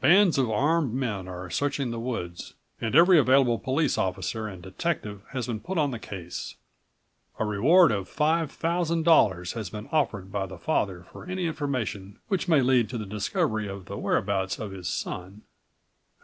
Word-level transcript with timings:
"Bands 0.00 0.38
of 0.38 0.50
armed 0.50 0.92
men 0.92 1.28
are 1.28 1.48
searching 1.50 1.92
the 1.92 2.00
woods 2.00 2.54
and 2.80 2.96
every 2.96 3.16
available 3.16 3.60
police 3.60 3.96
officer 3.96 4.48
and 4.48 4.60
detective 4.60 5.22
has 5.30 5.46
been 5.46 5.60
put 5.60 5.78
on 5.78 5.92
the 5.92 6.00
case. 6.00 6.56
A 7.38 7.44
reward 7.44 7.92
of 7.92 8.10
$5,000 8.10 9.52
has 9.52 9.70
been 9.70 9.88
offered 9.92 10.32
by 10.32 10.46
the 10.46 10.58
father 10.58 11.04
for 11.12 11.26
any 11.26 11.46
information 11.46 12.18
which 12.26 12.48
may 12.48 12.60
lead 12.60 12.88
to 12.90 12.98
the 12.98 13.06
discovery 13.06 13.68
of 13.68 13.84
the 13.84 13.96
whereabouts 13.96 14.58
of 14.58 14.72
his 14.72 14.88
son." 14.88 15.42